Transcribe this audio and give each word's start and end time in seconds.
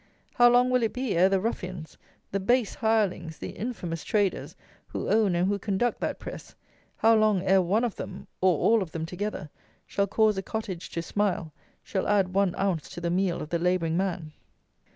How 0.33 0.49
long 0.49 0.71
will 0.71 0.81
it 0.81 0.93
be 0.93 1.15
ere 1.15 1.29
the 1.29 1.39
ruffians, 1.39 1.95
the 2.31 2.39
base 2.39 2.73
hirelings, 2.77 3.37
the 3.37 3.51
infamous 3.51 4.03
traders 4.03 4.55
who 4.87 5.07
own 5.09 5.35
and 5.35 5.47
who 5.47 5.59
conduct 5.59 5.99
that 5.99 6.17
press; 6.17 6.55
how 6.97 7.13
long 7.15 7.43
ere 7.43 7.61
one 7.61 7.83
of 7.83 7.97
them, 7.97 8.25
or 8.41 8.57
all 8.57 8.81
of 8.81 8.93
them 8.93 9.05
together, 9.05 9.51
shall 9.85 10.07
cause 10.07 10.39
a 10.39 10.41
cottage 10.41 10.89
to 10.93 11.03
smile; 11.03 11.53
shall 11.83 12.07
add 12.07 12.33
one 12.33 12.55
ounce 12.57 12.89
to 12.89 12.99
the 12.99 13.11
meal 13.11 13.43
of 13.43 13.49
the 13.49 13.59
labouring 13.59 13.95
man! 13.95 14.33